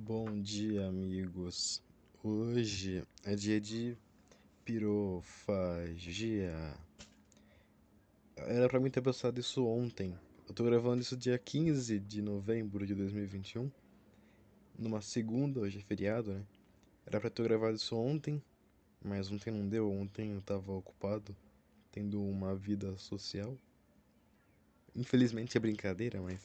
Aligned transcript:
Bom 0.00 0.40
dia, 0.40 0.86
amigos. 0.86 1.82
Hoje 2.22 3.02
é 3.24 3.34
dia 3.34 3.60
de 3.60 3.98
pirofagia. 4.64 6.54
Era 8.36 8.68
pra 8.68 8.78
mim 8.78 8.90
ter 8.90 9.02
postado 9.02 9.40
isso 9.40 9.66
ontem. 9.66 10.16
Eu 10.48 10.54
tô 10.54 10.62
gravando 10.62 11.02
isso 11.02 11.16
dia 11.16 11.36
15 11.36 11.98
de 11.98 12.22
novembro 12.22 12.86
de 12.86 12.94
2021. 12.94 13.68
Numa 14.78 15.00
segunda, 15.00 15.58
hoje 15.58 15.80
é 15.80 15.82
feriado, 15.82 16.32
né? 16.32 16.46
Era 17.04 17.18
pra 17.20 17.28
ter 17.28 17.42
gravado 17.42 17.74
isso 17.74 17.96
ontem, 17.96 18.40
mas 19.04 19.32
ontem 19.32 19.50
não 19.50 19.68
deu. 19.68 19.90
Ontem 19.90 20.32
eu 20.32 20.40
tava 20.40 20.70
ocupado, 20.72 21.36
tendo 21.90 22.22
uma 22.22 22.54
vida 22.54 22.96
social. 22.98 23.58
Infelizmente 24.94 25.56
é 25.56 25.60
brincadeira, 25.60 26.22
mas 26.22 26.40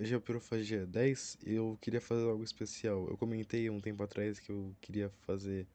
Hoje 0.00 0.14
é 0.14 0.18
Pirofagia 0.20 0.86
10 0.86 1.38
e 1.44 1.54
eu 1.54 1.76
queria 1.80 2.00
fazer 2.00 2.22
algo 2.22 2.44
especial. 2.44 3.08
Eu 3.10 3.16
comentei 3.16 3.68
um 3.68 3.80
tempo 3.80 4.00
atrás 4.00 4.38
que 4.38 4.48
eu 4.48 4.72
queria 4.80 5.10
fazer 5.26 5.66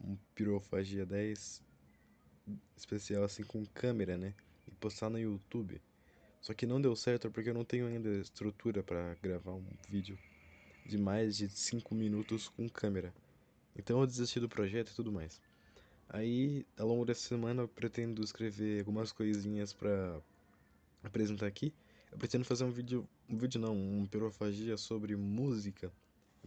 um 0.00 0.16
Pirofagia 0.32 1.04
10 1.04 1.60
especial 2.76 3.24
assim 3.24 3.42
com 3.42 3.66
câmera, 3.66 4.16
né? 4.16 4.32
E 4.68 4.70
postar 4.76 5.10
no 5.10 5.18
YouTube. 5.18 5.82
Só 6.40 6.54
que 6.54 6.66
não 6.66 6.80
deu 6.80 6.94
certo 6.94 7.32
porque 7.32 7.50
eu 7.50 7.54
não 7.54 7.64
tenho 7.64 7.88
ainda 7.88 8.08
estrutura 8.20 8.80
para 8.80 9.16
gravar 9.20 9.54
um 9.54 9.66
vídeo 9.88 10.16
de 10.86 10.96
mais 10.96 11.36
de 11.36 11.48
5 11.50 11.96
minutos 11.96 12.48
com 12.48 12.68
câmera. 12.68 13.12
Então 13.74 13.98
eu 14.00 14.06
desisti 14.06 14.38
do 14.38 14.48
projeto 14.48 14.92
e 14.92 14.94
tudo 14.94 15.10
mais. 15.10 15.40
Aí, 16.08 16.64
ao 16.78 16.86
longo 16.86 17.04
dessa 17.04 17.26
semana, 17.26 17.62
eu 17.62 17.68
pretendo 17.68 18.22
escrever 18.22 18.78
algumas 18.78 19.10
coisinhas 19.10 19.72
para 19.72 20.22
apresentar 21.02 21.48
aqui. 21.48 21.74
Eu 22.10 22.18
pretendo 22.18 22.44
fazer 22.44 22.64
um 22.64 22.70
vídeo, 22.70 23.08
um 23.28 23.36
vídeo 23.36 23.60
não, 23.60 23.74
um 23.74 24.06
pirofagia 24.06 24.76
sobre 24.76 25.14
música. 25.16 25.92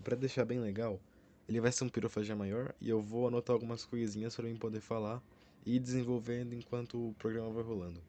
Para 0.04 0.16
deixar 0.16 0.46
bem 0.46 0.60
legal, 0.60 1.00
ele 1.48 1.62
vai 1.62 1.72
ser 1.72 1.84
um 1.84 1.90
pirofagia 1.90 2.36
maior 2.36 2.74
e 2.82 2.90
eu 2.90 3.02
vou 3.02 3.28
anotar 3.28 3.54
algumas 3.54 3.86
coisinhas 3.86 4.36
para 4.36 4.46
mim 4.46 4.56
poder 4.56 4.82
falar 4.82 5.22
e 5.66 5.76
ir 5.76 5.80
desenvolvendo 5.80 6.54
enquanto 6.54 7.10
o 7.10 7.14
programa 7.14 7.52
vai 7.52 7.64
rolando. 7.64 8.02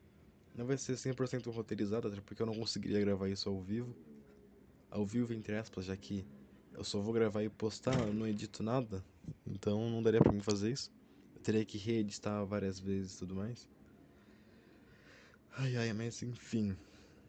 Não 0.54 0.66
vai 0.66 0.76
ser 0.76 0.94
100% 0.94 1.50
roteirizado, 1.50 2.08
até 2.08 2.20
porque 2.20 2.42
eu 2.42 2.46
não 2.46 2.54
conseguiria 2.54 3.00
gravar 3.00 3.28
isso 3.28 3.48
ao 3.48 3.60
vivo. 3.60 3.94
Ao 4.90 5.04
vivo, 5.04 5.32
entre 5.32 5.56
aspas, 5.56 5.86
já 5.86 5.96
que 5.96 6.24
eu 6.74 6.84
só 6.84 7.00
vou 7.00 7.12
gravar 7.12 7.42
e 7.42 7.48
postar, 7.48 7.98
eu 8.06 8.12
não 8.14 8.26
edito 8.26 8.62
nada. 8.62 9.04
Então 9.46 9.90
não 9.90 10.02
daria 10.02 10.20
pra 10.20 10.32
mim 10.32 10.40
fazer 10.40 10.70
isso. 10.70 10.90
Eu 11.34 11.42
teria 11.42 11.64
que 11.64 11.78
reeditar 11.78 12.44
várias 12.44 12.78
vezes 12.78 13.14
e 13.14 13.18
tudo 13.18 13.34
mais. 13.34 13.68
Ai 15.56 15.76
ai, 15.76 15.92
mas 15.92 16.22
enfim. 16.22 16.76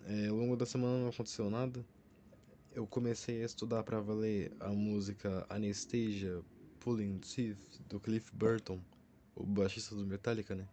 É, 0.05 0.27
ao 0.27 0.35
longo 0.35 0.55
da 0.57 0.65
semana 0.65 0.99
não 0.99 1.09
aconteceu 1.09 1.49
nada. 1.49 1.85
Eu 2.73 2.85
comecei 2.85 3.41
a 3.41 3.45
estudar 3.45 3.83
para 3.83 4.01
valer 4.01 4.51
a 4.59 4.69
música 4.69 5.45
Anesthesia 5.49 6.41
Pulling 6.79 7.19
Teeth 7.19 7.79
do 7.87 7.99
Cliff 7.99 8.35
Burton, 8.35 8.79
o 9.35 9.45
baixista 9.45 9.95
do 9.95 10.05
Metallica, 10.05 10.55
né? 10.55 10.67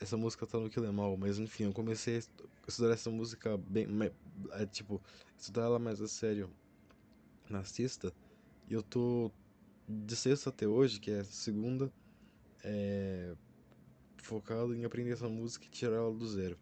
Essa 0.00 0.16
música 0.16 0.46
tá 0.46 0.58
no 0.58 0.68
Kill 0.70 0.84
Em 0.84 0.98
All, 0.98 1.16
mas 1.16 1.38
enfim, 1.38 1.64
eu 1.64 1.72
comecei 1.72 2.16
a 2.16 2.20
estudar 2.66 2.92
essa 2.92 3.10
música 3.10 3.56
bem, 3.56 3.86
é, 4.52 4.66
tipo, 4.66 5.00
estudar 5.38 5.62
ela 5.62 5.78
mais 5.78 6.00
a 6.00 6.08
sério 6.08 6.50
na 7.48 7.64
sexta, 7.64 8.12
e 8.68 8.74
eu 8.74 8.82
tô 8.82 9.30
de 9.88 10.16
sexta 10.16 10.50
até 10.50 10.66
hoje, 10.66 11.00
que 11.00 11.10
é 11.10 11.24
segunda, 11.24 11.92
é, 12.64 13.34
focado 14.18 14.74
em 14.74 14.84
aprender 14.84 15.12
essa 15.12 15.28
música 15.28 15.66
e 15.66 15.70
tirar 15.70 15.96
ela 15.96 16.12
do 16.12 16.26
zero. 16.26 16.58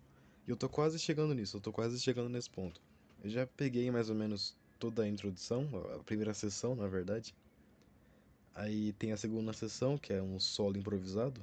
E 0.47 0.51
eu 0.51 0.57
tô 0.57 0.69
quase 0.69 0.99
chegando 0.99 1.35
nisso, 1.35 1.57
eu 1.57 1.61
tô 1.61 1.73
quase 1.73 1.99
chegando 2.01 2.29
nesse 2.29 2.49
ponto. 2.49 2.81
Eu 3.23 3.29
já 3.29 3.47
peguei 3.47 3.91
mais 3.91 4.09
ou 4.09 4.15
menos 4.15 4.57
toda 4.79 5.03
a 5.03 5.09
introdução, 5.09 5.69
a 5.95 6.05
primeira 6.05 6.33
sessão, 6.33 6.77
na 6.77 6.87
verdade. 6.87 7.35
Aí 8.55 8.93
tem 8.93 9.13
a 9.13 9.17
segunda 9.17 9.53
sessão, 9.53 9.99
que 9.99 10.13
é 10.13 10.23
um 10.23 10.39
solo 10.39 10.79
improvisado. 10.79 11.41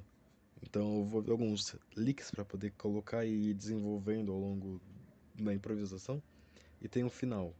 Então 0.62 0.96
eu 0.96 1.04
vou 1.04 1.20
ver 1.20 1.32
alguns 1.32 1.76
leaks 1.94 2.30
para 2.30 2.44
poder 2.44 2.72
colocar 2.78 3.26
e 3.26 3.50
ir 3.50 3.54
desenvolvendo 3.54 4.32
ao 4.32 4.38
longo 4.38 4.80
da 5.34 5.52
improvisação. 5.52 6.22
E 6.80 6.88
tem 6.88 7.04
o 7.04 7.10
final. 7.10 7.54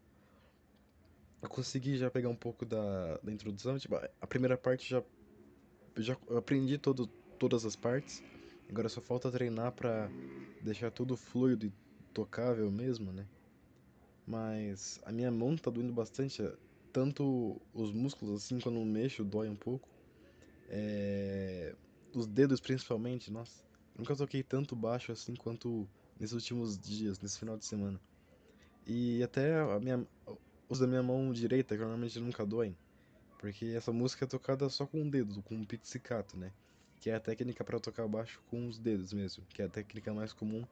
Eu 1.43 1.49
consegui 1.51 1.99
já 1.99 2.11
pegar 2.11 2.31
um 2.31 2.37
pouco 2.37 2.65
da, 2.65 3.19
da 3.19 3.31
introdução. 3.31 3.79
Tipo, 3.79 3.97
a 3.97 4.27
primeira 4.27 4.57
parte 4.57 4.89
já, 4.89 5.03
já 5.99 6.17
aprendi 6.37 6.79
todo, 6.79 7.07
todas 7.39 7.67
as 7.67 7.77
partes. 7.77 8.23
Agora 8.69 8.89
só 8.89 9.01
falta 9.01 9.31
treinar 9.31 9.73
pra 9.73 10.09
deixar 10.63 10.91
tudo 10.91 11.17
fluido 11.17 11.67
e 11.67 11.73
tocável 12.13 12.71
mesmo, 12.71 13.13
né? 13.13 13.27
Mas 14.27 15.01
a 15.05 15.13
minha 15.13 15.31
mão 15.31 15.57
tá 15.57 15.71
doendo 15.71 15.93
bastante, 15.93 16.43
tanto 16.93 17.61
os 17.75 17.93
músculos 17.93 18.43
assim 18.43 18.59
quando 18.59 18.79
eu 18.79 18.85
mexo 18.85 19.25
dói 19.25 19.49
um 19.49 19.57
pouco. 19.57 19.89
É... 20.69 21.75
Os 22.15 22.27
dedos 22.27 22.61
principalmente, 22.61 23.31
nossa. 23.31 23.65
Nunca 23.97 24.17
toquei 24.17 24.43
tanto 24.43 24.75
baixo 24.75 25.13
assim 25.13 25.35
quanto 25.35 25.87
nesses 26.19 26.35
últimos 26.35 26.79
dias, 26.79 27.21
nesse 27.21 27.39
final 27.39 27.57
de 27.57 27.65
semana. 27.65 28.01
E 28.87 29.23
até 29.23 29.61
a 29.61 29.79
minha 29.81 30.07
os 30.69 30.79
da 30.79 30.87
minha 30.87 31.03
mão 31.03 31.33
direita, 31.33 31.75
que 31.75 31.81
normalmente 31.81 32.19
nunca 32.19 32.45
doem, 32.45 32.77
porque 33.39 33.67
essa 33.77 33.93
música 33.93 34.25
é 34.25 34.29
tocada 34.29 34.69
só 34.69 34.87
com 34.87 35.03
o 35.03 35.11
dedo, 35.11 35.43
com 35.43 35.55
um 35.55 35.65
pizzicato, 35.65 36.37
né? 36.37 36.53
Que 37.05 37.11
é 37.11 37.17
a 37.17 37.21
técnica 37.21 37.63
para 37.63 37.79
tocar 37.79 38.09
baixo 38.09 38.41
com 38.49 38.67
os 38.67 38.79
dedos 38.79 39.13
mesmo, 39.13 39.45
que 39.51 39.61
é 39.61 39.67
a 39.67 39.69
técnica 39.69 40.11
mais 40.15 40.33
comum 40.33 40.65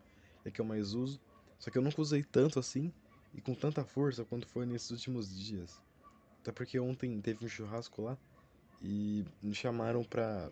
e 0.47 0.50
que 0.50 0.62
eu 0.62 0.65
mais 0.65 0.94
uso. 0.94 1.20
Só 1.59 1.70
que 1.70 1.76
eu 1.76 1.82
nunca 1.82 2.00
usei 2.00 2.25
tanto 2.25 2.59
assim 2.59 2.91
e 3.34 3.41
com 3.43 3.54
tanta 3.54 3.84
força 3.84 4.25
quanto 4.25 4.47
foi 4.47 4.65
nesses 4.65 4.91
últimos 4.91 5.28
dias. 5.38 5.78
Até 6.41 6.50
porque 6.50 6.81
ontem 6.81 7.21
teve 7.21 7.44
um 7.44 7.48
churrasco 7.50 8.00
lá 8.00 8.16
e 8.81 9.26
me 9.42 9.54
chamaram 9.54 10.03
pra 10.03 10.50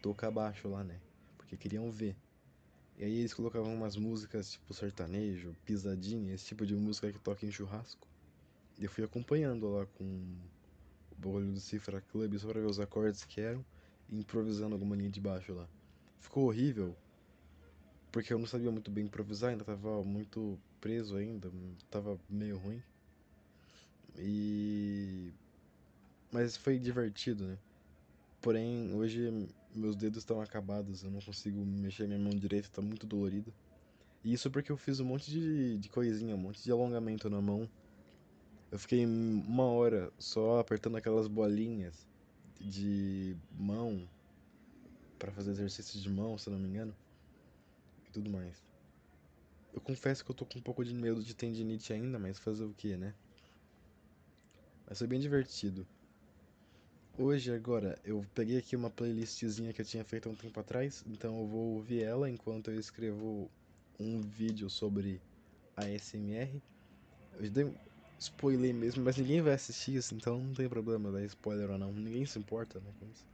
tocar 0.00 0.30
baixo 0.30 0.66
lá, 0.68 0.82
né? 0.82 0.98
Porque 1.36 1.54
queriam 1.54 1.90
ver. 1.90 2.16
E 2.96 3.04
aí 3.04 3.18
eles 3.18 3.34
colocavam 3.34 3.74
umas 3.74 3.94
músicas 3.94 4.52
tipo 4.52 4.72
sertanejo, 4.72 5.54
pisadinha, 5.66 6.32
esse 6.32 6.46
tipo 6.46 6.64
de 6.64 6.74
música 6.74 7.12
que 7.12 7.18
toca 7.18 7.44
em 7.44 7.52
churrasco. 7.52 8.08
E 8.78 8.84
eu 8.84 8.90
fui 8.90 9.04
acompanhando 9.04 9.68
lá 9.68 9.84
com 9.84 10.04
o 11.10 11.14
bagulho 11.14 11.52
do 11.52 11.60
Cifra 11.60 12.00
Club 12.00 12.38
só 12.38 12.48
pra 12.48 12.58
ver 12.58 12.66
os 12.66 12.80
acordes 12.80 13.22
que 13.26 13.38
eram 13.38 13.62
improvisando 14.12 14.74
alguma 14.74 14.94
linha 14.94 15.10
de 15.10 15.20
baixo 15.20 15.54
lá. 15.54 15.66
Ficou 16.20 16.46
horrível, 16.46 16.94
porque 18.12 18.32
eu 18.32 18.38
não 18.38 18.46
sabia 18.46 18.70
muito 18.70 18.90
bem 18.90 19.06
improvisar, 19.06 19.50
ainda 19.50 19.64
tava 19.64 20.04
muito 20.04 20.58
preso 20.80 21.16
ainda, 21.16 21.50
tava 21.90 22.18
meio 22.28 22.58
ruim. 22.58 22.82
E 24.18 25.32
mas 26.30 26.56
foi 26.56 26.78
divertido, 26.78 27.46
né? 27.46 27.58
Porém, 28.40 28.92
hoje 28.94 29.48
meus 29.74 29.96
dedos 29.96 30.18
estão 30.18 30.40
acabados, 30.40 31.02
eu 31.02 31.10
não 31.10 31.20
consigo 31.20 31.64
mexer 31.64 32.06
minha 32.06 32.18
mão 32.18 32.30
direita, 32.30 32.68
tá 32.70 32.82
muito 32.82 33.06
dolorida. 33.06 33.50
E 34.22 34.32
isso 34.32 34.50
porque 34.50 34.70
eu 34.70 34.76
fiz 34.76 35.00
um 35.00 35.04
monte 35.04 35.30
de, 35.30 35.78
de 35.78 35.88
coisinha, 35.88 36.34
um 36.34 36.38
monte 36.38 36.62
de 36.62 36.70
alongamento 36.70 37.30
na 37.30 37.40
mão. 37.40 37.68
Eu 38.70 38.78
fiquei 38.78 39.04
uma 39.04 39.64
hora 39.64 40.12
só 40.18 40.58
apertando 40.58 40.96
aquelas 40.96 41.26
bolinhas 41.28 42.06
de 42.62 43.36
mão 43.58 44.08
para 45.18 45.32
fazer 45.32 45.50
exercício 45.52 46.00
de 46.00 46.10
mão, 46.10 46.36
se 46.38 46.50
não 46.50 46.58
me 46.58 46.68
engano, 46.68 46.94
e 48.08 48.10
tudo 48.12 48.30
mais. 48.30 48.62
Eu 49.72 49.80
confesso 49.80 50.24
que 50.24 50.30
eu 50.30 50.34
tô 50.34 50.44
com 50.44 50.58
um 50.58 50.62
pouco 50.62 50.84
de 50.84 50.94
medo 50.94 51.22
de 51.22 51.34
tendinite 51.34 51.92
ainda, 51.92 52.18
mas 52.18 52.38
fazer 52.38 52.64
o 52.64 52.74
que, 52.74 52.96
né? 52.96 53.14
Mas 54.86 54.98
foi 54.98 55.06
bem 55.06 55.20
divertido. 55.20 55.86
Hoje, 57.18 57.52
agora, 57.52 57.98
eu 58.04 58.24
peguei 58.34 58.58
aqui 58.58 58.74
uma 58.74 58.90
playlistzinha 58.90 59.72
que 59.72 59.80
eu 59.80 59.86
tinha 59.86 60.04
feito 60.04 60.28
há 60.28 60.32
um 60.32 60.34
tempo 60.34 60.58
atrás, 60.58 61.04
então 61.06 61.38
eu 61.38 61.46
vou 61.46 61.74
ouvir 61.74 62.02
ela 62.02 62.28
enquanto 62.28 62.70
eu 62.70 62.80
escrevo 62.80 63.50
um 64.00 64.20
vídeo 64.20 64.68
sobre 64.68 65.20
ASMR. 65.76 66.60
Eu 67.38 67.50
dei, 67.50 67.74
spoiler 68.22 68.72
mesmo, 68.72 69.02
mas 69.04 69.16
ninguém 69.16 69.40
vai 69.40 69.54
assistir 69.54 69.96
isso, 69.96 70.14
então 70.14 70.38
não 70.38 70.54
tem 70.54 70.68
problema 70.68 71.10
dar 71.10 71.24
spoiler 71.24 71.70
ou 71.70 71.78
não. 71.78 71.92
Ninguém 71.92 72.24
se 72.24 72.38
importa, 72.38 72.78
né, 72.80 72.90
com 72.98 73.06
isso. 73.06 73.24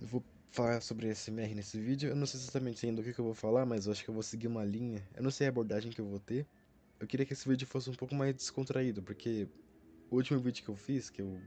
Eu 0.00 0.06
vou 0.06 0.22
falar 0.50 0.80
sobre 0.80 1.08
SMR 1.08 1.54
nesse 1.54 1.80
vídeo. 1.80 2.10
Eu 2.10 2.16
não 2.16 2.26
sei 2.26 2.38
exatamente 2.38 2.84
ainda 2.86 3.00
o 3.00 3.04
que, 3.04 3.14
que 3.14 3.18
eu 3.18 3.24
vou 3.24 3.34
falar, 3.34 3.64
mas 3.64 3.86
eu 3.86 3.92
acho 3.92 4.04
que 4.04 4.10
eu 4.10 4.14
vou 4.14 4.22
seguir 4.22 4.46
uma 4.46 4.64
linha. 4.64 5.02
Eu 5.14 5.22
não 5.22 5.30
sei 5.30 5.46
a 5.46 5.50
abordagem 5.50 5.90
que 5.90 6.00
eu 6.00 6.06
vou 6.06 6.20
ter. 6.20 6.46
Eu 7.00 7.06
queria 7.06 7.24
que 7.24 7.32
esse 7.32 7.48
vídeo 7.48 7.66
fosse 7.66 7.88
um 7.88 7.94
pouco 7.94 8.14
mais 8.14 8.34
descontraído, 8.34 9.02
porque 9.02 9.48
o 10.10 10.16
último 10.16 10.38
vídeo 10.40 10.62
que 10.62 10.70
eu 10.70 10.76
fiz, 10.76 11.08
que 11.10 11.22
eu 11.22 11.40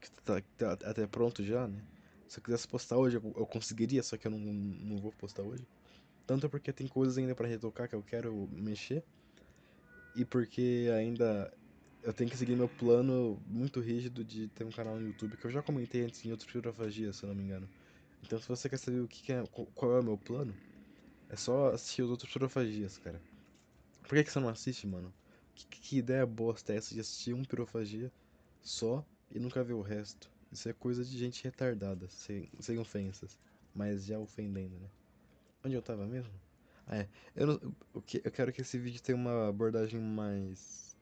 que 0.00 0.10
tá, 0.22 0.42
tá 0.56 0.72
até 0.72 1.06
pronto 1.06 1.44
já, 1.44 1.68
né? 1.68 1.82
Se 2.26 2.38
eu 2.38 2.42
quisesse 2.42 2.66
postar 2.66 2.96
hoje, 2.96 3.16
eu, 3.16 3.34
eu 3.36 3.46
conseguiria, 3.46 4.02
só 4.02 4.16
que 4.16 4.26
eu 4.26 4.30
não, 4.30 4.38
não 4.38 4.96
vou 4.96 5.12
postar 5.12 5.42
hoje. 5.42 5.66
Tanto 6.26 6.48
porque 6.48 6.72
tem 6.72 6.86
coisas 6.86 7.18
ainda 7.18 7.34
para 7.34 7.46
retocar 7.46 7.88
que 7.88 7.94
eu 7.94 8.02
quero 8.02 8.48
mexer 8.52 9.04
e 10.14 10.24
porque 10.24 10.88
ainda 10.96 11.52
eu 12.02 12.12
tenho 12.12 12.30
que 12.30 12.36
seguir 12.36 12.56
meu 12.56 12.68
plano 12.68 13.42
muito 13.46 13.80
rígido 13.80 14.24
de 14.24 14.48
ter 14.48 14.64
um 14.64 14.70
canal 14.70 14.96
no 14.96 15.06
YouTube, 15.06 15.36
que 15.36 15.46
eu 15.46 15.50
já 15.50 15.62
comentei 15.62 16.02
antes 16.02 16.24
em 16.24 16.30
outros 16.30 16.50
Pirofagia, 16.50 17.12
se 17.12 17.24
eu 17.24 17.28
não 17.28 17.34
me 17.36 17.44
engano. 17.44 17.68
Então 18.22 18.38
se 18.40 18.48
você 18.48 18.68
quer 18.68 18.78
saber 18.78 19.00
o 19.00 19.08
que, 19.08 19.32
é, 19.32 19.44
qual 19.46 19.96
é 19.96 20.00
o 20.00 20.04
meu 20.04 20.18
plano, 20.18 20.54
é 21.28 21.36
só 21.36 21.72
assistir 21.72 22.02
os 22.02 22.10
outros 22.10 22.32
Pirofagias, 22.32 22.98
cara. 22.98 23.20
Por 24.02 24.16
que, 24.16 24.24
que 24.24 24.32
você 24.32 24.40
não 24.40 24.48
assiste, 24.48 24.86
mano? 24.86 25.12
que, 25.68 25.80
que 25.80 25.98
ideia 25.98 26.24
bosta 26.24 26.72
é 26.72 26.76
essa 26.76 26.94
de 26.94 27.00
assistir 27.00 27.34
um 27.34 27.44
pirofagia 27.44 28.12
só 28.62 29.04
e 29.30 29.38
nunca 29.38 29.64
ver 29.64 29.74
o 29.74 29.82
resto? 29.82 30.30
Isso 30.50 30.68
é 30.68 30.72
coisa 30.72 31.04
de 31.04 31.16
gente 31.18 31.44
retardada, 31.44 32.08
sem, 32.08 32.48
sem 32.58 32.78
ofensas. 32.78 33.38
Mas 33.74 34.04
já 34.06 34.18
ofendendo, 34.18 34.78
né? 34.78 34.88
Onde 35.64 35.74
eu 35.74 35.82
tava 35.82 36.06
mesmo? 36.06 36.32
É. 36.90 37.06
Eu, 37.36 37.46
não, 37.46 37.54
eu, 37.94 38.04
eu 38.24 38.30
quero 38.32 38.52
que 38.52 38.60
esse 38.60 38.76
vídeo 38.76 39.00
tenha 39.00 39.16
uma 39.16 39.48
abordagem 39.48 40.00
mais. 40.00 40.96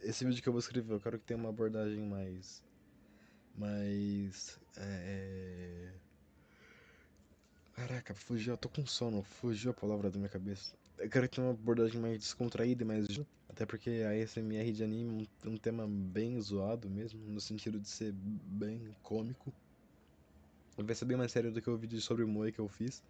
Esse 0.00 0.24
vídeo 0.24 0.42
que 0.42 0.48
eu 0.48 0.52
vou 0.52 0.60
escrever, 0.60 0.94
eu 0.94 1.00
quero 1.00 1.18
que 1.18 1.26
tenha 1.26 1.38
uma 1.38 1.50
abordagem 1.50 2.02
mais. 2.02 2.62
Mais. 3.54 4.58
É. 4.78 5.92
Caraca, 7.74 8.14
fugiu, 8.14 8.54
eu 8.54 8.58
tô 8.58 8.68
com 8.68 8.86
sono, 8.86 9.22
fugiu 9.22 9.72
a 9.72 9.74
palavra 9.74 10.10
da 10.10 10.16
minha 10.16 10.28
cabeça. 10.28 10.74
Eu 10.98 11.08
quero 11.08 11.28
que 11.28 11.36
tenha 11.36 11.46
uma 11.46 11.52
abordagem 11.52 12.00
mais 12.00 12.18
descontraída 12.18 12.82
e 12.82 12.86
mais. 12.86 13.06
Até 13.46 13.66
porque 13.66 14.02
a 14.06 14.22
ASMR 14.22 14.72
de 14.72 14.82
anime 14.82 15.28
é 15.44 15.48
um 15.48 15.56
tema 15.56 15.86
bem 15.86 16.40
zoado 16.40 16.88
mesmo, 16.88 17.20
no 17.26 17.40
sentido 17.40 17.78
de 17.78 17.88
ser 17.88 18.12
bem 18.12 18.94
cômico. 19.02 19.52
Vai 20.78 20.94
ser 20.94 21.04
bem 21.04 21.16
mais 21.16 21.30
sério 21.30 21.52
do 21.52 21.60
que 21.60 21.68
o 21.68 21.76
vídeo 21.76 22.00
sobre 22.00 22.24
o 22.24 22.28
Moe 22.28 22.52
que 22.52 22.58
eu 22.58 22.68
fiz 22.68 23.02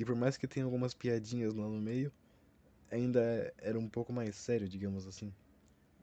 que 0.00 0.04
por 0.06 0.16
mais 0.16 0.38
que 0.38 0.48
tenha 0.48 0.64
algumas 0.64 0.94
piadinhas 0.94 1.52
lá 1.52 1.68
no 1.68 1.78
meio, 1.78 2.10
ainda 2.90 3.52
era 3.58 3.78
um 3.78 3.86
pouco 3.86 4.14
mais 4.14 4.34
sério, 4.34 4.66
digamos 4.66 5.06
assim. 5.06 5.30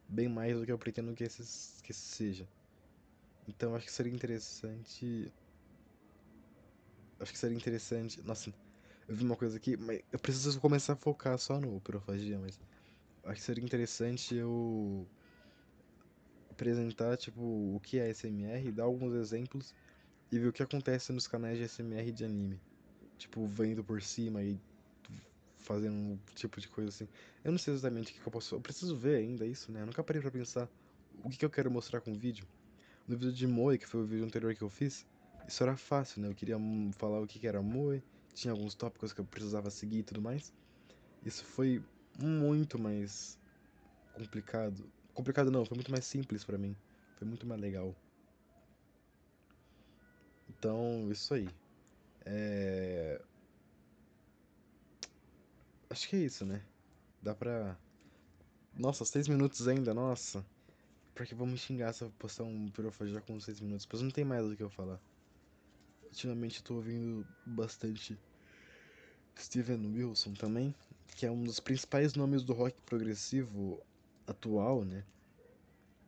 Bem 0.08 0.30
mais 0.30 0.56
do 0.56 0.64
que 0.64 0.72
eu 0.72 0.78
pretendo 0.78 1.16
que 1.16 1.24
esse, 1.24 1.82
que 1.82 1.92
esse 1.92 2.16
seja. 2.16 2.48
Então 3.48 3.74
acho 3.74 3.88
que 3.88 3.92
seria 3.92 4.14
interessante. 4.14 5.34
Acho 7.20 7.32
que 7.32 7.40
seria 7.40 7.58
interessante. 7.58 8.22
Nossa, 8.22 8.54
eu 9.08 9.16
vi 9.16 9.24
uma 9.24 9.36
coisa 9.36 9.58
aqui, 9.58 9.76
mas 9.76 10.00
eu 10.12 10.20
preciso 10.20 10.62
começar 10.62 10.94
a 10.94 10.98
focar 10.98 11.36
só 11.40 11.60
no 11.60 11.82
pirofagia, 11.82 12.38
mas 12.38 12.60
acho 13.24 13.40
que 13.42 13.48
seria 13.48 13.66
interessante 13.66 14.36
eu 14.36 15.08
apresentar 16.52 17.18
tipo 17.18 17.42
o 17.42 17.80
que 17.80 17.98
é 17.98 18.10
SMR, 18.10 18.72
dar 18.72 18.84
alguns 18.84 19.16
exemplos 19.16 19.74
e 20.32 20.38
ver 20.38 20.50
o 20.50 20.54
que 20.54 20.62
acontece 20.62 21.12
nos 21.12 21.28
canais 21.28 21.58
de 21.58 21.64
SMR 21.64 22.12
de 22.12 22.24
anime 22.24 22.67
tipo, 23.18 23.46
vendo 23.48 23.84
por 23.84 24.02
cima 24.02 24.42
e 24.44 24.60
fazendo 25.58 25.94
um 25.96 26.20
tipo 26.34 26.62
de 26.62 26.68
coisa 26.68 26.90
assim. 26.90 27.08
Eu 27.44 27.52
não 27.52 27.60
sei 27.60 27.74
exatamente 27.74 28.12
o 28.12 28.16
que, 28.16 28.26
eu 28.26 28.32
posso. 28.32 28.56
Eu 28.56 28.62
preciso 28.62 28.96
ver 28.96 29.18
ainda 29.18 29.46
isso, 29.46 29.72
né? 29.72 29.82
Eu 29.82 29.86
nunca 29.86 30.04
parei 30.04 30.22
pra 30.22 30.32
pensar 30.32 30.70
o 31.24 31.30
que, 31.30 31.38
que 31.38 31.46
eu 31.46 31.50
quero 31.50 31.70
mostrar 31.70 32.00
com 32.00 32.12
o 32.12 32.16
vídeo. 32.16 32.48
No 33.08 33.18
vídeo 33.18 33.34
de 33.34 33.48
Moe, 33.48 33.78
que 33.78 33.88
foi 33.88 34.02
o 34.02 34.06
vídeo 34.06 34.26
anterior 34.26 34.54
que 34.56 34.62
eu 34.62 34.70
fiz, 34.70 35.06
isso 35.48 35.64
era 35.64 35.76
fácil, 35.76 36.22
né? 36.22 36.30
Eu 36.30 36.36
queria 36.36 36.58
falar 36.98 37.22
o 37.22 37.28
que, 37.28 37.40
que 37.40 37.48
era 37.48 37.62
Moe, 37.62 38.04
tinha 38.34 38.52
alguns 38.52 38.76
tópicos 38.76 39.14
que 39.14 39.22
eu 39.22 39.26
precisava 39.26 39.70
seguir 39.70 40.00
e 40.00 40.04
tudo 40.04 40.22
mais. 40.22 40.54
Isso 41.26 41.44
foi 41.44 41.84
muito 42.20 42.80
mais 42.80 43.38
complicado. 44.14 44.90
Complicado 45.14 45.52
não, 45.52 45.66
foi 45.66 45.76
muito 45.76 45.92
mais 45.92 46.06
simples 46.06 46.44
para 46.44 46.58
mim. 46.58 46.76
Foi 47.18 47.28
muito 47.28 47.46
mais 47.48 47.60
legal. 47.60 47.96
Então, 50.50 51.10
isso 51.12 51.34
aí. 51.34 51.48
É... 52.30 53.22
Acho 55.90 56.10
que 56.10 56.18
é 56.18 56.20
isso, 56.20 56.46
né? 56.46 56.62
Dá 57.22 57.34
pra. 57.34 57.78
Nossa, 58.76 59.06
seis 59.06 59.30
minutos 59.30 59.66
ainda, 59.68 59.94
nossa. 59.94 60.46
Porque 61.16 61.34
vão 61.34 61.48
me 61.48 61.58
xingar 61.58 61.94
se 61.94 62.04
eu 62.04 62.12
postar 62.20 62.44
um 62.44 62.70
já 63.06 63.22
com 63.22 63.40
seis 63.40 63.62
minutos. 63.62 63.86
Pois 63.86 64.02
não 64.02 64.12
tem 64.12 64.26
mais 64.26 64.46
do 64.46 64.58
que 64.58 64.62
eu 64.62 64.70
falar. 64.70 65.00
Ultimamente 66.04 66.58
eu 66.58 66.64
tô 66.66 66.76
ouvindo 66.76 67.26
bastante 67.46 68.20
Steven 69.40 69.88
Wilson 69.94 70.34
também, 70.34 70.76
que 71.16 71.26
é 71.26 71.32
um 71.32 71.44
dos 71.44 71.62
principais 71.62 72.14
nomes 72.14 72.44
do 72.44 72.54
rock 72.54 72.76
progressivo 72.86 73.82
atual, 74.28 74.84
né? 74.84 75.06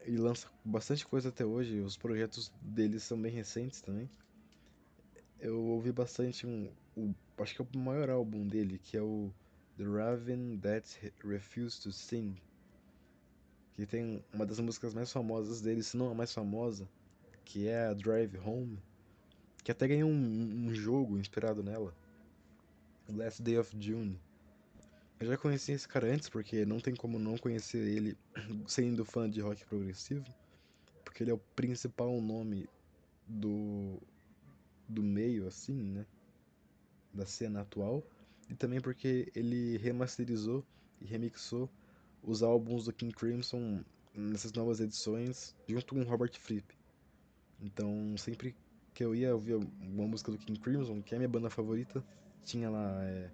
Ele 0.01 0.18
lança 0.18 0.48
bastante 0.66 1.06
coisa 1.06 1.30
até 1.30 1.45
hoje, 1.45 1.80
os 1.80 1.95
projetos 1.95 2.51
dele 2.62 3.00
são 3.00 3.21
bem 3.21 3.31
recentes 3.31 3.81
também 3.81 4.10
eu 5.40 5.60
ouvi 5.60 5.92
bastante 5.92 6.46
um, 6.46 6.70
o, 6.96 7.14
acho 7.38 7.56
que 7.56 7.62
é 7.62 7.66
o 7.66 7.78
maior 7.78 8.10
álbum 8.10 8.46
dele, 8.46 8.80
que 8.80 8.98
é 8.98 9.02
o 9.02 9.32
The 9.78 9.86
Raven 9.86 10.60
That 10.60 11.14
Refused 11.24 11.84
to 11.84 11.92
Sing, 11.92 12.36
que 13.76 13.86
tem 13.86 14.24
uma 14.34 14.46
das 14.46 14.60
músicas 14.60 14.94
mais 14.94 15.12
famosas 15.12 15.62
dele, 15.62 15.82
se 15.82 15.96
não 15.96 16.12
a 16.12 16.14
mais 16.14 16.34
famosa, 16.34 16.88
que 17.46 17.68
é 17.68 17.88
a 17.88 17.94
Drive 17.94 18.38
Home, 18.38 18.78
que 19.64 19.72
até 19.72 19.88
ganhou 19.88 20.10
um, 20.10 20.68
um 20.68 20.74
jogo 20.74 21.18
inspirado 21.18 21.64
nela, 21.64 21.96
Last 23.08 23.42
Day 23.42 23.58
of 23.58 23.76
June. 23.80 24.20
Eu 25.20 25.28
já 25.28 25.38
conheci 25.38 25.72
esse 25.72 25.88
cara 25.88 26.08
antes, 26.08 26.30
porque 26.30 26.66
não 26.66 26.80
tem 26.80 26.96
como 26.96 27.18
não 27.18 27.38
conhecer 27.38 27.80
ele 27.80 28.18
sendo 28.68 29.04
fã 29.06 29.30
de 29.30 29.42
rock 29.42 29.66
progressivo, 29.66 30.26
porque 31.04 31.24
ele 31.24 31.32
é 31.32 31.34
o 31.34 31.42
principal 31.56 32.22
nome 32.22 32.68
do 33.28 34.02
do 34.90 35.04
meio, 35.04 35.48
assim, 35.48 35.74
né? 35.74 36.06
Da 37.14 37.26
cena 37.26 37.62
atual. 37.62 38.04
E 38.50 38.56
também 38.56 38.82
porque 38.82 39.32
ele 39.36 39.78
remasterizou 39.78 40.66
e 41.00 41.06
remixou 41.06 41.70
os 42.24 42.42
álbuns 42.44 42.86
do 42.86 42.94
King 42.94 43.14
Crimson 43.14 43.84
nessas 44.14 44.52
novas 44.52 44.80
edições 44.80 45.56
junto 45.68 45.96
com 45.96 46.04
Robert 46.04 46.34
Fripp. 46.38 46.76
Então, 47.62 48.16
sempre 48.18 48.56
que 48.94 49.04
eu 49.04 49.16
ia 49.16 49.34
ouvir 49.34 49.56
uma 49.56 50.08
música 50.08 50.32
do 50.32 50.38
King 50.38 50.60
Crimson, 50.60 51.02
que 51.02 51.14
é 51.14 51.18
minha 51.18 51.30
banda 51.30 51.50
favorita, 51.50 52.04
tinha 52.44 52.70
lá 52.70 53.04
é, 53.04 53.30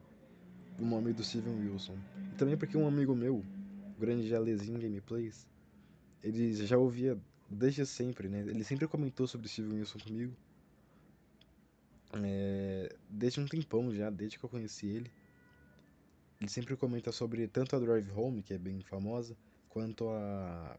o 0.79 0.85
nome 0.85 1.13
do 1.13 1.23
Steven 1.23 1.55
Wilson. 1.61 1.97
E 2.33 2.35
também 2.35 2.57
porque 2.57 2.77
um 2.77 2.87
amigo 2.87 3.15
meu, 3.15 3.37
o 3.37 3.99
grande 3.99 4.27
Jalezinho 4.27 4.79
Gameplays, 4.79 5.47
ele 6.21 6.53
já 6.53 6.77
ouvia 6.77 7.17
desde 7.49 7.85
sempre, 7.85 8.27
né? 8.27 8.41
Ele 8.41 8.63
sempre 8.63 8.87
comentou 8.87 9.27
sobre 9.27 9.47
Steven 9.47 9.79
Wilson 9.79 9.99
comigo. 9.99 10.35
É, 12.23 12.95
desde 13.09 13.39
um 13.39 13.45
tempão 13.45 13.93
já, 13.93 14.09
desde 14.09 14.39
que 14.39 14.45
eu 14.45 14.49
conheci 14.49 14.87
ele. 14.87 15.11
Ele 16.39 16.49
sempre 16.49 16.75
comenta 16.75 17.11
sobre 17.11 17.47
tanto 17.47 17.75
a 17.75 17.79
Drive 17.79 18.11
Home, 18.11 18.41
que 18.41 18.53
é 18.53 18.57
bem 18.57 18.81
famosa, 18.81 19.35
quanto 19.69 20.09
a, 20.09 20.77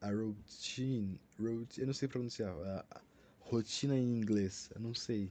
a 0.00 0.10
Routine, 0.10 1.20
routine. 1.38 1.82
Eu 1.82 1.86
não 1.86 1.94
sei 1.94 2.08
pronunciar. 2.08 2.50
A, 2.50 2.84
a 2.90 3.00
rotina 3.40 3.96
em 3.96 4.16
inglês. 4.16 4.70
Eu 4.74 4.80
não 4.80 4.94
sei. 4.94 5.30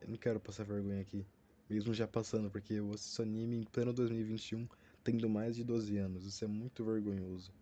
Eu 0.00 0.08
não 0.08 0.16
quero 0.16 0.40
passar 0.40 0.64
vergonha 0.64 1.00
aqui. 1.00 1.24
Mesmo 1.68 1.92
já 1.92 2.06
passando, 2.06 2.50
porque 2.50 2.74
eu 2.74 2.92
assisto 2.92 3.22
anime 3.22 3.56
em 3.56 3.64
pleno 3.64 3.92
2021, 3.92 4.66
tendo 5.04 5.28
mais 5.28 5.56
de 5.56 5.64
12 5.64 5.96
anos. 5.98 6.24
Isso 6.24 6.44
é 6.44 6.48
muito 6.48 6.84
vergonhoso. 6.84 7.52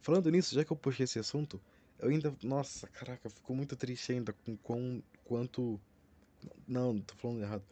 Falando 0.00 0.30
nisso, 0.30 0.54
já 0.54 0.64
que 0.64 0.72
eu 0.72 0.76
puxei 0.76 1.04
esse 1.04 1.18
assunto, 1.18 1.60
eu 2.02 2.10
ainda. 2.10 2.34
Nossa, 2.42 2.88
caraca, 2.88 3.28
ficou 3.30 3.54
muito 3.56 3.76
triste 3.76 4.12
ainda 4.12 4.32
com 4.32 4.56
quão, 4.58 5.02
quanto. 5.24 5.80
Não, 6.66 7.00
tô 7.00 7.14
falando 7.16 7.42
errado. 7.42 7.64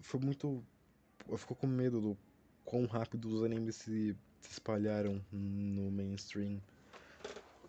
Foi 0.00 0.20
muito. 0.20 0.64
Eu 1.28 1.38
fico 1.38 1.54
com 1.54 1.66
medo 1.66 2.00
do 2.00 2.18
quão 2.64 2.86
rápido 2.86 3.26
os 3.28 3.42
animes 3.44 3.76
se, 3.76 4.16
se 4.40 4.52
espalharam 4.52 5.24
no 5.32 5.90
mainstream. 5.90 6.60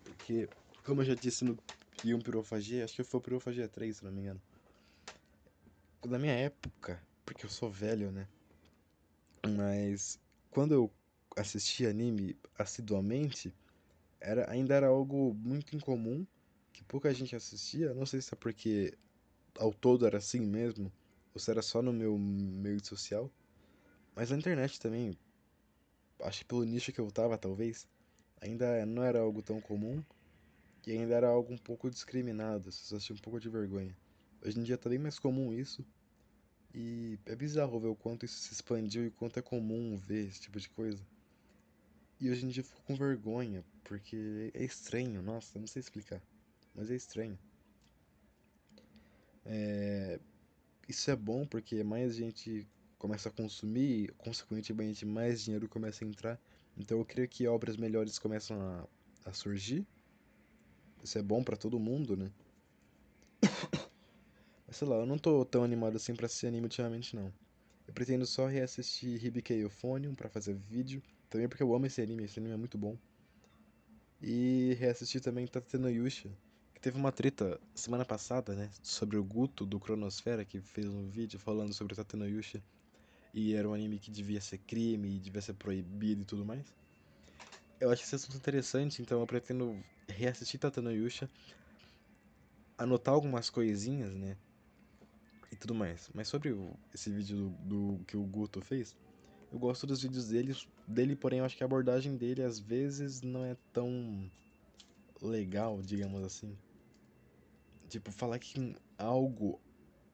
Porque, 0.04 0.48
como 0.84 1.00
eu 1.00 1.04
já 1.06 1.14
disse 1.14 1.44
no 1.44 1.58
Yum 2.04 2.20
Pirofagia, 2.20 2.84
acho 2.84 2.96
que 2.96 3.04
foi 3.04 3.18
o 3.18 3.22
Pirofagia 3.22 3.68
3, 3.68 3.96
se 3.98 4.04
não 4.04 4.12
me 4.12 4.20
engano. 4.20 4.40
Na 6.04 6.18
minha 6.18 6.34
época, 6.34 7.00
porque 7.24 7.46
eu 7.46 7.50
sou 7.50 7.70
velho, 7.70 8.10
né? 8.10 8.26
Mas 9.56 10.18
quando 10.50 10.74
eu 10.74 10.90
assisti 11.36 11.86
anime 11.86 12.36
assiduamente, 12.58 13.52
era, 14.22 14.50
ainda 14.50 14.74
era 14.74 14.86
algo 14.86 15.34
muito 15.34 15.76
incomum, 15.76 16.26
que 16.72 16.82
pouca 16.84 17.12
gente 17.12 17.36
assistia. 17.36 17.92
Não 17.94 18.06
sei 18.06 18.20
se 18.20 18.32
é 18.32 18.36
porque 18.36 18.96
ao 19.58 19.72
todo 19.72 20.06
era 20.06 20.18
assim 20.18 20.40
mesmo, 20.40 20.90
ou 21.34 21.40
se 21.40 21.50
era 21.50 21.60
só 21.62 21.82
no 21.82 21.92
meu 21.92 22.16
meio 22.18 22.84
social. 22.84 23.30
Mas 24.14 24.30
na 24.30 24.36
internet 24.36 24.80
também, 24.80 25.16
acho 26.22 26.40
que 26.40 26.44
pelo 26.44 26.64
nicho 26.64 26.92
que 26.92 27.00
eu 27.00 27.10
tava, 27.10 27.36
talvez, 27.36 27.88
ainda 28.40 28.86
não 28.86 29.02
era 29.02 29.20
algo 29.20 29.42
tão 29.42 29.60
comum 29.60 30.02
e 30.86 30.92
ainda 30.92 31.14
era 31.14 31.28
algo 31.28 31.52
um 31.52 31.58
pouco 31.58 31.90
discriminado, 31.90 32.68
as 32.68 32.78
pessoas 32.78 33.04
tinham 33.04 33.16
um 33.16 33.20
pouco 33.20 33.40
de 33.40 33.48
vergonha. 33.48 33.96
Hoje 34.44 34.58
em 34.58 34.62
dia 34.62 34.76
tá 34.76 34.88
bem 34.88 34.98
mais 34.98 35.18
comum 35.18 35.54
isso, 35.54 35.84
e 36.74 37.18
é 37.26 37.36
bizarro 37.36 37.78
ver 37.78 37.88
o 37.88 37.94
quanto 37.94 38.24
isso 38.24 38.36
se 38.36 38.52
expandiu 38.52 39.04
e 39.04 39.08
o 39.08 39.12
quanto 39.12 39.38
é 39.38 39.42
comum 39.42 39.96
ver 39.96 40.26
esse 40.26 40.40
tipo 40.40 40.58
de 40.58 40.68
coisa. 40.68 41.02
E 42.22 42.30
hoje 42.30 42.46
em 42.46 42.48
dia 42.50 42.60
eu 42.60 42.64
fico 42.64 42.80
com 42.84 42.94
vergonha, 42.94 43.64
porque 43.82 44.52
é 44.54 44.62
estranho, 44.62 45.20
nossa, 45.20 45.58
não 45.58 45.66
sei 45.66 45.80
explicar, 45.80 46.22
mas 46.72 46.88
é 46.88 46.94
estranho. 46.94 47.36
É... 49.44 50.20
Isso 50.88 51.10
é 51.10 51.16
bom 51.16 51.44
porque 51.44 51.82
mais 51.82 52.14
gente 52.14 52.64
começa 52.96 53.28
a 53.28 53.32
consumir, 53.32 54.14
consequentemente 54.18 55.04
mais 55.04 55.42
dinheiro 55.42 55.68
começa 55.68 56.04
a 56.04 56.06
entrar. 56.06 56.40
Então 56.76 56.96
eu 56.96 57.04
creio 57.04 57.28
que 57.28 57.48
obras 57.48 57.76
melhores 57.76 58.20
começam 58.20 58.56
a, 58.62 58.86
a 59.28 59.32
surgir. 59.32 59.84
Isso 61.02 61.18
é 61.18 61.22
bom 61.22 61.42
para 61.42 61.56
todo 61.56 61.76
mundo, 61.80 62.16
né? 62.16 62.30
Mas 64.64 64.76
sei 64.76 64.86
lá, 64.86 64.94
eu 64.94 65.06
não 65.06 65.18
tô 65.18 65.44
tão 65.44 65.64
animado 65.64 65.96
assim 65.96 66.14
pra 66.14 66.26
assistir 66.26 66.46
anime 66.46 66.66
ultimamente 66.66 67.16
não. 67.16 67.32
Eu 67.84 67.92
pretendo 67.92 68.24
só 68.24 68.46
reassistir 68.46 69.24
Hibike 69.24 69.54
Euphonium 69.54 70.14
pra 70.14 70.28
fazer 70.28 70.54
vídeo 70.54 71.02
Também 71.32 71.48
porque 71.48 71.62
eu 71.62 71.74
amo 71.74 71.86
esse 71.86 71.98
anime, 72.02 72.24
esse 72.24 72.38
anime 72.38 72.52
é 72.52 72.58
muito 72.58 72.76
bom. 72.76 72.94
E 74.20 74.76
reassisti 74.78 75.18
também 75.18 75.46
Tateno 75.46 75.88
Yusha, 75.88 76.28
que 76.74 76.80
teve 76.80 76.98
uma 76.98 77.10
treta 77.10 77.58
semana 77.74 78.04
passada, 78.04 78.54
né? 78.54 78.68
Sobre 78.82 79.16
o 79.16 79.24
Guto 79.24 79.64
do 79.64 79.80
Cronosfera, 79.80 80.44
que 80.44 80.60
fez 80.60 80.86
um 80.86 81.08
vídeo 81.08 81.40
falando 81.40 81.72
sobre 81.72 81.96
Tateno 81.96 82.28
Yusha. 82.28 82.62
E 83.32 83.54
era 83.54 83.66
um 83.66 83.72
anime 83.72 83.98
que 83.98 84.10
devia 84.10 84.42
ser 84.42 84.58
crime, 84.58 85.18
devia 85.18 85.40
ser 85.40 85.54
proibido 85.54 86.20
e 86.20 86.26
tudo 86.26 86.44
mais. 86.44 86.66
Eu 87.80 87.90
acho 87.90 88.02
esse 88.02 88.14
assunto 88.14 88.36
interessante, 88.36 89.00
então 89.00 89.18
eu 89.18 89.26
pretendo 89.26 89.74
reassistir 90.06 90.60
Tateno 90.60 90.92
Yusha, 90.92 91.30
anotar 92.76 93.14
algumas 93.14 93.48
coisinhas, 93.48 94.12
né? 94.12 94.36
E 95.50 95.56
tudo 95.56 95.74
mais. 95.74 96.10
Mas 96.12 96.28
sobre 96.28 96.54
esse 96.92 97.08
vídeo 97.10 97.56
do, 97.60 97.96
do 97.96 98.04
que 98.04 98.18
o 98.18 98.22
Guto 98.22 98.60
fez, 98.60 98.94
eu 99.52 99.58
gosto 99.58 99.86
dos 99.86 100.02
vídeos 100.02 100.28
dele, 100.28 100.56
dele, 100.86 101.14
porém 101.14 101.40
eu 101.40 101.44
acho 101.44 101.56
que 101.56 101.62
a 101.62 101.66
abordagem 101.66 102.16
dele 102.16 102.42
às 102.42 102.58
vezes 102.58 103.20
não 103.20 103.44
é 103.44 103.54
tão 103.70 104.30
legal, 105.20 105.82
digamos 105.82 106.24
assim. 106.24 106.56
Tipo, 107.88 108.10
falar 108.10 108.38
que 108.38 108.74
algo, 108.96 109.60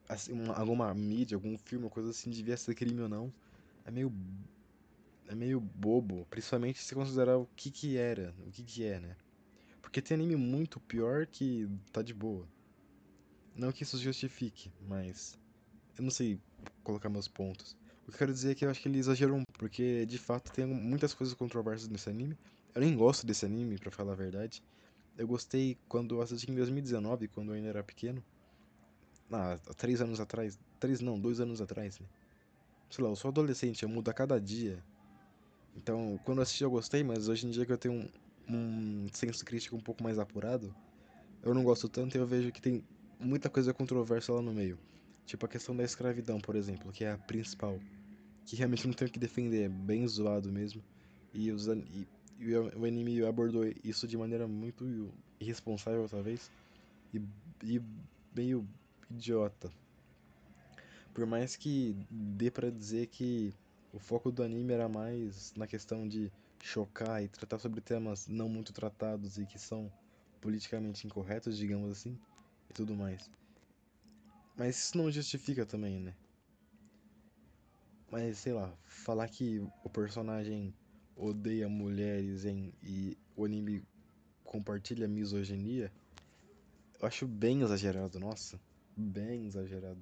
assim, 0.08 0.32
uma, 0.32 0.54
alguma 0.54 0.92
mídia, 0.92 1.36
algum 1.36 1.56
filme, 1.56 1.88
coisa 1.88 2.10
assim, 2.10 2.30
devia 2.30 2.56
ser 2.56 2.74
crime 2.74 3.00
ou 3.00 3.08
não, 3.08 3.32
é 3.84 3.90
meio. 3.92 4.12
É 5.28 5.34
meio 5.34 5.60
bobo, 5.60 6.26
principalmente 6.30 6.82
se 6.82 6.94
considerar 6.94 7.36
o 7.36 7.46
que 7.54 7.70
que 7.70 7.98
era, 7.98 8.34
o 8.46 8.50
que 8.50 8.64
que 8.64 8.82
é, 8.82 8.98
né? 8.98 9.14
Porque 9.82 10.00
tem 10.00 10.14
anime 10.14 10.36
muito 10.36 10.80
pior 10.80 11.26
que 11.26 11.68
tá 11.92 12.00
de 12.00 12.14
boa. 12.14 12.48
Não 13.54 13.70
que 13.70 13.82
isso 13.82 13.98
justifique, 13.98 14.72
mas. 14.80 15.38
Eu 15.96 16.02
não 16.02 16.10
sei 16.10 16.40
colocar 16.82 17.08
meus 17.08 17.28
pontos. 17.28 17.76
O 18.08 18.10
que 18.10 18.14
eu 18.14 18.18
quero 18.20 18.32
dizer 18.32 18.52
é 18.52 18.54
que 18.54 18.64
eu 18.64 18.70
acho 18.70 18.80
que 18.80 18.88
ele 18.88 18.98
exagerou, 18.98 19.42
porque 19.58 20.06
de 20.06 20.16
fato 20.16 20.50
tem 20.50 20.64
muitas 20.64 21.12
coisas 21.12 21.34
controversas 21.34 21.88
nesse 21.88 22.08
anime. 22.08 22.38
Eu 22.74 22.80
nem 22.80 22.96
gosto 22.96 23.26
desse 23.26 23.44
anime, 23.44 23.76
para 23.76 23.90
falar 23.90 24.12
a 24.12 24.16
verdade. 24.16 24.62
Eu 25.18 25.28
gostei 25.28 25.76
quando 25.90 26.14
eu 26.14 26.22
assisti 26.22 26.50
em 26.50 26.54
2019, 26.54 27.28
quando 27.28 27.50
eu 27.50 27.54
ainda 27.56 27.68
era 27.68 27.84
pequeno. 27.84 28.24
Ah, 29.30 29.58
há 29.68 29.74
três 29.74 30.00
anos 30.00 30.20
atrás. 30.20 30.58
Três 30.80 31.02
não, 31.02 31.20
dois 31.20 31.38
anos 31.38 31.60
atrás, 31.60 32.00
né? 32.00 32.06
Sei 32.88 33.04
lá, 33.04 33.10
eu 33.10 33.16
sou 33.16 33.28
adolescente, 33.28 33.82
eu 33.82 33.90
mudo 33.90 34.08
a 34.08 34.14
cada 34.14 34.40
dia. 34.40 34.82
Então, 35.76 36.18
quando 36.24 36.38
eu 36.38 36.42
assisti 36.44 36.64
eu 36.64 36.70
gostei, 36.70 37.04
mas 37.04 37.28
hoje 37.28 37.46
em 37.46 37.50
dia 37.50 37.66
que 37.66 37.72
eu 37.72 37.78
tenho 37.78 37.94
um, 37.94 38.08
um 38.48 39.06
senso 39.12 39.44
crítico 39.44 39.76
um 39.76 39.80
pouco 39.80 40.02
mais 40.02 40.18
apurado, 40.18 40.74
eu 41.42 41.52
não 41.52 41.62
gosto 41.62 41.90
tanto 41.90 42.16
e 42.16 42.18
eu 42.18 42.26
vejo 42.26 42.50
que 42.52 42.62
tem 42.62 42.82
muita 43.20 43.50
coisa 43.50 43.74
controversa 43.74 44.32
lá 44.32 44.40
no 44.40 44.54
meio. 44.54 44.78
Tipo 45.26 45.44
a 45.44 45.48
questão 45.48 45.76
da 45.76 45.84
escravidão, 45.84 46.40
por 46.40 46.56
exemplo, 46.56 46.90
que 46.90 47.04
é 47.04 47.12
a 47.12 47.18
principal 47.18 47.78
que 48.48 48.56
realmente 48.56 48.86
não 48.86 48.94
tenho 48.94 49.10
o 49.10 49.12
que 49.12 49.18
defender, 49.18 49.64
é 49.64 49.68
bem 49.68 50.08
zoado 50.08 50.50
mesmo. 50.50 50.82
E, 51.34 51.52
os, 51.52 51.66
e, 51.66 52.08
e 52.40 52.54
o 52.56 52.84
anime 52.86 53.22
abordou 53.22 53.62
isso 53.84 54.08
de 54.08 54.16
maneira 54.16 54.48
muito 54.48 55.12
irresponsável, 55.38 56.08
talvez, 56.08 56.50
e, 57.12 57.20
e 57.62 57.82
meio 58.34 58.66
idiota. 59.10 59.70
Por 61.12 61.26
mais 61.26 61.56
que 61.56 61.94
dê 62.10 62.50
para 62.50 62.70
dizer 62.70 63.08
que 63.08 63.52
o 63.92 63.98
foco 63.98 64.32
do 64.32 64.42
anime 64.42 64.72
era 64.72 64.88
mais 64.88 65.52
na 65.54 65.66
questão 65.66 66.08
de 66.08 66.32
chocar 66.62 67.22
e 67.22 67.28
tratar 67.28 67.58
sobre 67.58 67.82
temas 67.82 68.26
não 68.28 68.48
muito 68.48 68.72
tratados 68.72 69.36
e 69.36 69.44
que 69.44 69.58
são 69.58 69.92
politicamente 70.40 71.06
incorretos, 71.06 71.58
digamos 71.58 71.90
assim, 71.90 72.18
e 72.70 72.72
tudo 72.72 72.94
mais. 72.94 73.30
Mas 74.56 74.78
isso 74.78 74.96
não 74.96 75.10
justifica 75.10 75.66
também, 75.66 76.00
né? 76.00 76.14
Mas 78.10 78.38
sei 78.38 78.52
lá, 78.52 78.72
falar 78.84 79.28
que 79.28 79.58
o 79.84 79.90
personagem 79.90 80.74
odeia 81.14 81.68
mulheres 81.68 82.44
em, 82.44 82.72
e 82.82 83.18
o 83.36 83.44
anime 83.44 83.84
compartilha 84.44 85.06
misoginia, 85.06 85.92
eu 87.00 87.06
acho 87.06 87.26
bem 87.26 87.62
exagerado, 87.62 88.18
nossa, 88.18 88.58
bem 88.96 89.46
exagerado. 89.46 90.00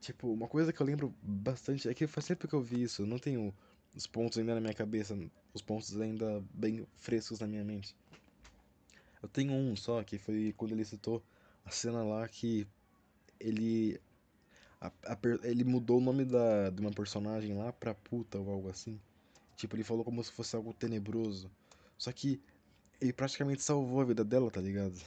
Tipo, 0.00 0.32
uma 0.32 0.48
coisa 0.48 0.72
que 0.72 0.80
eu 0.80 0.86
lembro 0.86 1.14
bastante 1.22 1.88
é 1.88 1.94
que 1.94 2.06
faz 2.06 2.26
tempo 2.26 2.48
que 2.48 2.54
eu 2.54 2.62
vi 2.62 2.82
isso, 2.82 3.04
não 3.04 3.18
tenho 3.18 3.54
os 3.94 4.06
pontos 4.06 4.38
ainda 4.38 4.54
na 4.54 4.60
minha 4.60 4.72
cabeça, 4.72 5.18
os 5.52 5.60
pontos 5.60 6.00
ainda 6.00 6.42
bem 6.54 6.86
frescos 6.94 7.40
na 7.40 7.46
minha 7.46 7.64
mente. 7.64 7.94
Eu 9.22 9.28
tenho 9.28 9.52
um 9.52 9.76
só, 9.76 10.02
que 10.02 10.16
foi 10.18 10.54
quando 10.56 10.72
ele 10.72 10.84
citou 10.84 11.22
a 11.64 11.70
cena 11.70 12.02
lá 12.02 12.26
que 12.26 12.66
ele 13.38 14.00
a, 14.80 14.88
a, 14.88 15.18
ele 15.44 15.64
mudou 15.64 15.98
o 15.98 16.00
nome 16.00 16.24
da, 16.24 16.70
de 16.70 16.80
uma 16.80 16.90
personagem 16.90 17.56
lá 17.56 17.72
pra 17.72 17.94
puta 17.94 18.38
ou 18.38 18.50
algo 18.50 18.70
assim. 18.70 18.98
Tipo, 19.56 19.76
ele 19.76 19.84
falou 19.84 20.04
como 20.04 20.24
se 20.24 20.32
fosse 20.32 20.56
algo 20.56 20.72
tenebroso. 20.72 21.50
Só 21.98 22.10
que 22.12 22.40
ele 23.00 23.12
praticamente 23.12 23.62
salvou 23.62 24.00
a 24.00 24.04
vida 24.04 24.24
dela, 24.24 24.50
tá 24.50 24.60
ligado? 24.60 24.98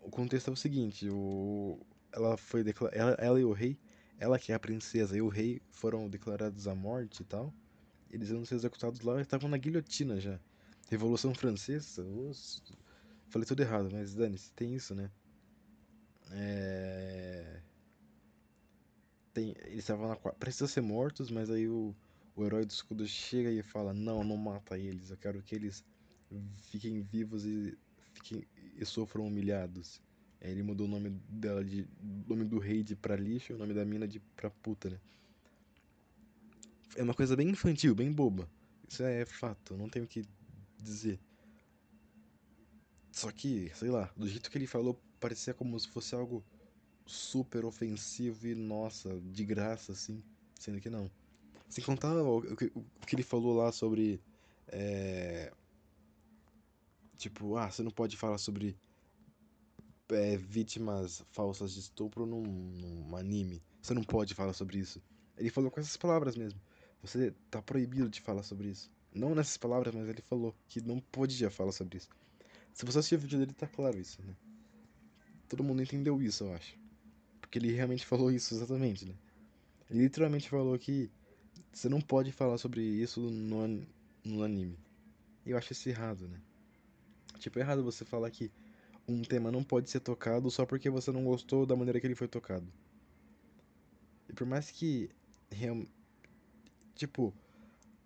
O 0.00 0.10
contexto 0.10 0.48
é 0.48 0.52
o 0.52 0.56
seguinte, 0.56 1.08
o... 1.10 1.78
ela 2.10 2.36
foi 2.36 2.64
ela, 2.92 3.12
ela 3.12 3.40
e 3.40 3.44
o 3.44 3.52
rei, 3.52 3.78
ela 4.18 4.38
que 4.38 4.50
é 4.50 4.54
a 4.54 4.58
princesa 4.58 5.16
e 5.16 5.22
o 5.22 5.28
rei 5.28 5.60
foram 5.70 6.08
declarados 6.08 6.66
à 6.66 6.74
morte 6.74 7.20
e 7.20 7.24
tal. 7.24 7.52
Eles 8.10 8.30
iam 8.30 8.44
ser 8.44 8.56
executados 8.56 9.00
lá 9.00 9.18
e 9.18 9.22
estavam 9.22 9.48
na 9.48 9.56
guilhotina 9.56 10.20
já. 10.20 10.38
Revolução 10.90 11.34
Francesa? 11.34 12.04
Falei 13.28 13.46
tudo 13.46 13.62
errado, 13.62 13.88
mas 13.90 14.14
dane-se, 14.14 14.52
tem 14.52 14.74
isso, 14.74 14.94
né? 14.94 15.10
É... 16.30 17.31
Tem, 19.32 19.54
eles 19.64 19.78
estavam 19.78 20.08
na 20.08 20.16
precisa 20.16 20.66
ser 20.66 20.82
mortos, 20.82 21.30
mas 21.30 21.50
aí 21.50 21.68
o, 21.68 21.94
o 22.36 22.44
herói 22.44 22.64
do 22.64 22.70
escudo 22.70 23.06
chega 23.06 23.50
e 23.50 23.62
fala: 23.62 23.92
Não, 23.94 24.22
não 24.22 24.36
mata 24.36 24.78
eles, 24.78 25.10
eu 25.10 25.16
quero 25.16 25.42
que 25.42 25.54
eles 25.54 25.84
fiquem 26.70 27.02
vivos 27.02 27.44
e, 27.44 27.76
fiquem, 28.14 28.46
e 28.76 28.84
sofram 28.84 29.26
humilhados. 29.26 30.00
Aí 30.40 30.50
ele 30.50 30.62
mudou 30.62 30.86
o 30.86 30.90
nome 30.90 31.10
dela 31.28 31.64
de. 31.64 31.86
nome 32.26 32.44
do 32.44 32.58
rei 32.58 32.82
de 32.82 32.96
pra 32.96 33.16
lixo 33.16 33.52
e 33.52 33.54
o 33.54 33.58
nome 33.58 33.72
da 33.72 33.84
mina 33.84 34.06
de 34.06 34.20
pra 34.36 34.50
puta, 34.50 34.90
né? 34.90 35.00
É 36.96 37.02
uma 37.02 37.14
coisa 37.14 37.36
bem 37.36 37.48
infantil, 37.48 37.94
bem 37.94 38.12
boba. 38.12 38.50
Isso 38.88 39.02
é 39.02 39.24
fato, 39.24 39.76
não 39.76 39.88
tenho 39.88 40.04
o 40.04 40.08
que 40.08 40.24
dizer. 40.78 41.18
Só 43.10 43.30
que, 43.30 43.70
sei 43.74 43.90
lá, 43.90 44.10
do 44.16 44.26
jeito 44.26 44.50
que 44.50 44.58
ele 44.58 44.66
falou, 44.66 45.00
parecia 45.20 45.54
como 45.54 45.78
se 45.78 45.88
fosse 45.88 46.14
algo 46.14 46.44
super 47.06 47.64
ofensivo 47.64 48.46
e, 48.46 48.54
nossa, 48.54 49.20
de 49.20 49.44
graça, 49.44 49.92
assim. 49.92 50.22
Sendo 50.58 50.80
que 50.80 50.90
não. 50.90 51.10
Sem 51.68 51.82
contar 51.84 52.14
o, 52.14 52.38
o, 52.38 52.56
que 53.06 53.14
ele 53.14 53.22
falou 53.22 53.56
lá 53.56 53.72
sobre. 53.72 54.20
É, 54.68 55.52
tipo, 57.16 57.56
ah, 57.56 57.70
você 57.70 57.82
não 57.82 57.90
pode 57.90 58.16
falar 58.16 58.38
sobre 58.38 58.76
é, 60.10 60.36
vítimas 60.36 61.24
falsas 61.30 61.72
de 61.72 61.80
estupro 61.80 62.26
num, 62.26 62.42
num 62.42 63.16
anime. 63.16 63.62
Você 63.80 63.94
não 63.94 64.04
pode 64.04 64.34
falar 64.34 64.52
sobre 64.52 64.78
isso. 64.78 65.02
Ele 65.36 65.50
falou 65.50 65.70
com 65.70 65.80
essas 65.80 65.96
palavras 65.96 66.36
mesmo. 66.36 66.60
Você 67.02 67.34
tá 67.50 67.60
proibido 67.60 68.08
de 68.08 68.20
falar 68.20 68.42
sobre 68.42 68.68
isso. 68.68 68.90
Não 69.12 69.34
nessas 69.34 69.56
palavras, 69.56 69.94
mas 69.94 70.08
ele 70.08 70.22
falou 70.22 70.54
que 70.68 70.80
não 70.80 71.00
podia 71.00 71.50
falar 71.50 71.72
sobre 71.72 71.98
isso. 71.98 72.08
Se 72.72 72.84
você 72.84 73.00
assistir 73.00 73.16
o 73.16 73.18
vídeo 73.18 73.38
dele, 73.38 73.52
tá 73.52 73.66
claro 73.66 73.98
isso, 73.98 74.22
né? 74.22 74.34
todo 75.52 75.62
mundo 75.62 75.82
entendeu 75.82 76.22
isso, 76.22 76.44
eu 76.44 76.54
acho. 76.54 76.78
Porque 77.52 77.66
ele 77.66 77.74
realmente 77.74 78.06
falou 78.06 78.30
isso 78.32 78.54
exatamente, 78.54 79.04
né? 79.04 79.12
Ele 79.90 80.04
literalmente 80.04 80.48
falou 80.48 80.78
que 80.78 81.10
você 81.70 81.86
não 81.86 82.00
pode 82.00 82.32
falar 82.32 82.56
sobre 82.56 82.80
isso 82.80 83.20
no, 83.20 83.86
no 84.24 84.42
anime. 84.42 84.78
Eu 85.44 85.58
acho 85.58 85.74
isso 85.74 85.86
errado, 85.86 86.26
né? 86.26 86.40
Tipo, 87.38 87.58
é 87.58 87.60
errado 87.60 87.84
você 87.84 88.06
falar 88.06 88.30
que 88.30 88.50
um 89.06 89.20
tema 89.20 89.52
não 89.52 89.62
pode 89.62 89.90
ser 89.90 90.00
tocado 90.00 90.50
só 90.50 90.64
porque 90.64 90.88
você 90.88 91.12
não 91.12 91.24
gostou 91.24 91.66
da 91.66 91.76
maneira 91.76 92.00
que 92.00 92.06
ele 92.06 92.14
foi 92.14 92.26
tocado. 92.26 92.66
E 94.30 94.32
por 94.32 94.46
mais 94.46 94.70
que. 94.70 95.10
Real... 95.50 95.84
Tipo, 96.94 97.34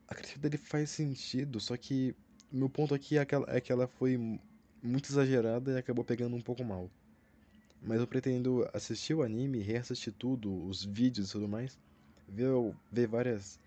a 0.08 0.14
crítica 0.16 0.40
dele 0.40 0.56
faz 0.56 0.90
sentido, 0.90 1.60
só 1.60 1.76
que 1.76 2.16
meu 2.50 2.68
ponto 2.68 2.92
aqui 2.92 3.16
é 3.16 3.24
que 3.24 3.36
ela, 3.36 3.46
é 3.48 3.60
que 3.60 3.70
ela 3.70 3.86
foi 3.86 4.18
muito 4.82 5.08
exagerada 5.08 5.70
e 5.70 5.78
acabou 5.78 6.04
pegando 6.04 6.34
um 6.34 6.42
pouco 6.42 6.64
mal. 6.64 6.90
Mas 7.83 8.00
eu 8.00 8.06
pretendo 8.06 8.68
assistir 8.73 9.14
o 9.14 9.23
anime, 9.23 9.59
reassistir 9.61 10.12
tudo, 10.12 10.64
os 10.66 10.85
vídeos 10.85 11.28
e 11.28 11.33
tudo 11.33 11.49
mais, 11.49 11.78
ver, 12.28 12.50
ver 12.90 13.06
várias, 13.06 13.59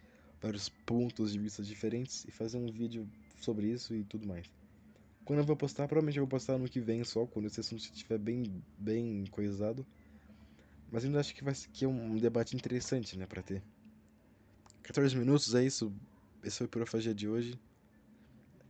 vários 0.41 0.69
pontos 0.69 1.31
de 1.31 1.39
vista 1.39 1.63
diferentes 1.63 2.25
e 2.25 2.31
fazer 2.31 2.57
um 2.57 2.71
vídeo 2.71 3.07
sobre 3.39 3.67
isso 3.67 3.95
e 3.95 4.03
tudo 4.03 4.27
mais. 4.27 4.47
Quando 5.23 5.39
eu 5.39 5.45
vou 5.45 5.55
postar, 5.55 5.87
provavelmente 5.87 6.17
eu 6.17 6.23
vou 6.23 6.29
postar 6.29 6.57
no 6.57 6.67
que 6.67 6.79
vem 6.79 7.03
só, 7.03 7.25
quando 7.25 7.45
esse 7.45 7.59
assunto 7.59 7.81
estiver 7.81 8.17
bem, 8.17 8.43
bem 8.77 9.25
coisado. 9.27 9.85
Mas 10.91 11.05
ainda 11.05 11.19
acho 11.19 11.35
que 11.35 11.43
vai 11.43 11.53
ser 11.53 11.69
que 11.69 11.85
é 11.85 11.87
um 11.87 12.17
debate 12.17 12.55
interessante, 12.55 13.17
né, 13.17 13.27
pra 13.27 13.43
ter. 13.43 13.61
14 14.81 15.15
minutos, 15.15 15.53
é 15.53 15.63
isso. 15.63 15.93
Esse 16.43 16.57
foi 16.57 16.65
o 16.65 16.69
Profagia 16.69 17.13
de 17.13 17.27
hoje. 17.27 17.59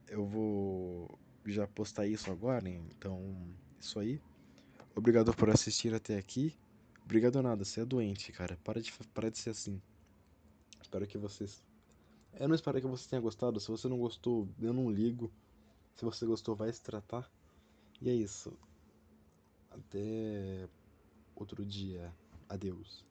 Eu 0.08 0.26
vou 0.26 1.18
já 1.46 1.66
postar 1.66 2.08
isso 2.08 2.30
agora, 2.30 2.68
então, 2.68 3.22
isso 3.80 3.98
aí. 4.00 4.20
Obrigado 4.96 5.34
por 5.34 5.50
assistir 5.50 5.94
até 5.94 6.18
aqui. 6.18 6.56
Obrigado 7.04 7.42
nada, 7.42 7.66
você 7.66 7.82
é 7.82 7.86
doente, 7.86 8.32
cara. 8.32 8.58
Para 8.64 8.82
de, 8.82 8.92
para 9.14 9.32
de 9.32 9.38
ser 9.38 9.52
assim. 9.52 9.82
Espero 10.82 11.08
que 11.08 11.18
vocês 11.18 11.64
Eu 12.34 12.48
não 12.48 12.56
espero 12.56 12.80
que 12.80 12.88
você 12.88 13.10
tenha 13.10 13.22
gostado. 13.22 13.60
Se 13.60 13.70
você 13.70 13.88
não 13.88 13.98
gostou, 13.98 14.48
eu 14.62 14.74
não 14.74 14.92
ligo. 14.92 15.32
Se 15.96 16.06
você 16.06 16.26
gostou, 16.26 16.56
vai 16.56 16.72
se 16.72 16.82
tratar. 16.82 17.30
E 18.02 18.10
é 18.10 18.14
isso. 18.14 18.54
Até 19.72 20.68
outro 21.36 21.66
dia. 21.66 22.14
Adeus. 22.48 23.09